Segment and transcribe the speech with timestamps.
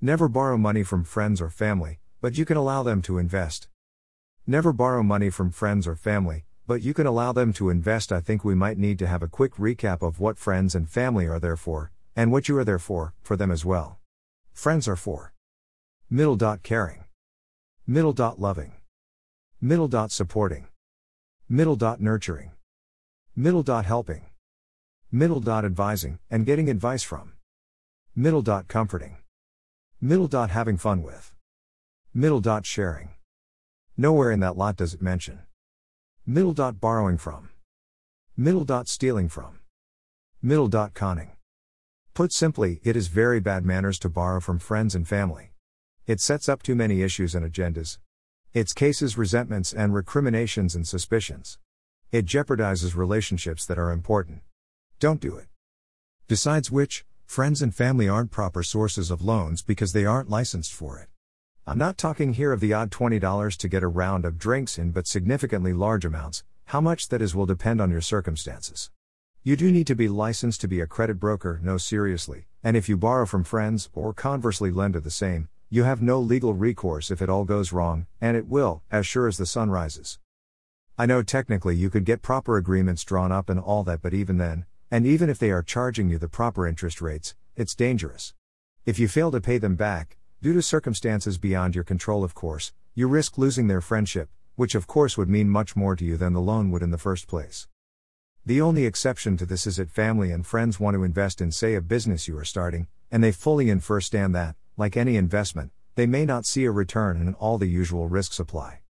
[0.00, 3.66] Never borrow money from friends or family, but you can allow them to invest.
[4.46, 8.12] Never borrow money from friends or family, but you can allow them to invest.
[8.12, 11.26] I think we might need to have a quick recap of what friends and family
[11.26, 13.98] are there for, and what you are there for, for them as well.
[14.52, 15.32] Friends are for.
[16.08, 17.02] Middle dot caring,
[17.84, 18.74] middle dot loving,
[19.60, 20.68] middle dot supporting,
[21.48, 22.52] middle dot nurturing,
[23.34, 24.26] middle dot helping,
[25.10, 27.32] middle dot advising and getting advice from,
[28.14, 29.16] middle dot comforting,
[30.00, 31.34] middle dot having fun with,
[32.14, 33.10] middle dot sharing.
[33.96, 35.40] Nowhere in that lot does it mention
[36.24, 37.50] middle dot borrowing from,
[38.36, 39.58] middle dot stealing from,
[40.40, 41.32] middle dot conning.
[42.14, 45.50] Put simply, it is very bad manners to borrow from friends and family.
[46.06, 47.98] It sets up too many issues and agendas.
[48.54, 51.58] It's cases resentments and recriminations and suspicions.
[52.12, 54.42] It jeopardizes relationships that are important.
[55.00, 55.46] Don't do it.
[56.28, 60.98] Besides which, friends and family aren't proper sources of loans because they aren't licensed for
[60.98, 61.08] it.
[61.66, 64.92] I'm not talking here of the odd $20 to get a round of drinks in,
[64.92, 66.42] but significantly large amounts.
[66.64, 68.90] How much that is will depend on your circumstances.
[69.42, 72.88] You do need to be licensed to be a credit broker, no, seriously, and if
[72.88, 77.10] you borrow from friends, or conversely lend to the same, you have no legal recourse
[77.10, 80.18] if it all goes wrong, and it will, as sure as the sun rises.
[80.96, 84.38] I know technically you could get proper agreements drawn up and all that, but even
[84.38, 88.34] then, and even if they are charging you the proper interest rates, it's dangerous.
[88.86, 92.72] If you fail to pay them back, due to circumstances beyond your control, of course,
[92.94, 96.32] you risk losing their friendship, which of course would mean much more to you than
[96.32, 97.68] the loan would in the first place.
[98.46, 101.74] The only exception to this is if family and friends want to invest in, say,
[101.74, 106.24] a business you are starting, and they fully understand that, like any investment, they may
[106.24, 108.80] not see a return and all the usual risks apply.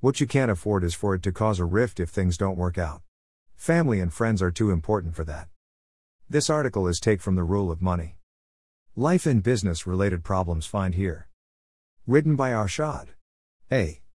[0.00, 2.76] What you can't afford is for it to cause a rift if things don't work
[2.76, 3.03] out.
[3.64, 5.48] Family and friends are too important for that.
[6.28, 8.18] This article is take from the rule of money.
[8.94, 11.28] Life and business related problems find here.
[12.06, 13.06] Written by Arshad.
[13.72, 14.02] A.